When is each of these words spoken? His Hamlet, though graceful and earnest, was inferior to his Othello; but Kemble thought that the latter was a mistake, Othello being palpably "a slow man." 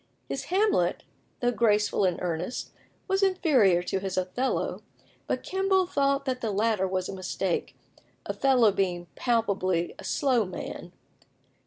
His 0.27 0.45
Hamlet, 0.45 1.03
though 1.41 1.51
graceful 1.51 2.05
and 2.05 2.17
earnest, 2.23 2.71
was 3.07 3.21
inferior 3.21 3.83
to 3.83 3.99
his 3.99 4.17
Othello; 4.17 4.81
but 5.27 5.43
Kemble 5.43 5.85
thought 5.85 6.25
that 6.25 6.41
the 6.41 6.49
latter 6.49 6.87
was 6.87 7.07
a 7.07 7.13
mistake, 7.13 7.75
Othello 8.25 8.71
being 8.71 9.05
palpably 9.15 9.93
"a 9.99 10.03
slow 10.03 10.43
man." 10.43 10.91